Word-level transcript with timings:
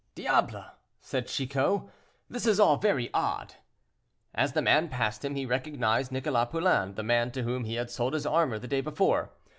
"Diable!" 0.15 0.63
said 0.99 1.27
Chicot, 1.27 1.83
"this 2.27 2.47
is 2.47 2.59
all 2.59 2.77
very 2.77 3.11
odd." 3.13 3.53
As 4.33 4.53
the 4.53 4.61
man 4.63 4.89
passed 4.89 5.23
him, 5.23 5.35
he 5.35 5.45
recognized 5.45 6.11
Nicholas 6.11 6.47
Poulain, 6.49 6.95
the 6.95 7.03
man 7.03 7.29
to 7.33 7.43
whom 7.43 7.65
he 7.65 7.75
had 7.75 7.91
sold 7.91 8.13
his 8.15 8.25
armor 8.25 8.57
the 8.57 8.67
day 8.67 8.81
before. 8.81 9.29